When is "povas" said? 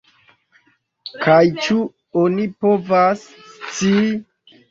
2.65-3.23